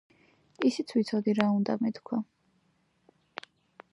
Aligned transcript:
ისიც 0.69 0.93
ვიცოდი 0.97 1.35
რა 1.41 1.49
უნდა 1.59 1.77
მეთქვა. 1.83 2.21